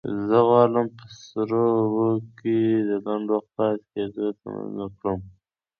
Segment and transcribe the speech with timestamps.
[0.29, 2.07] زه غواړم په سړو اوبو
[2.39, 2.57] کې
[2.89, 5.19] د لنډ وخت پاتې کېدو تمرین وکړم.